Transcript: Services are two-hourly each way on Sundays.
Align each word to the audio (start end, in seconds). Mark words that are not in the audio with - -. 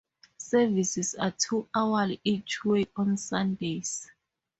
Services 0.39 1.13
are 1.13 1.29
two-hourly 1.29 2.19
each 2.23 2.65
way 2.65 2.87
on 2.95 3.15
Sundays. 3.17 4.09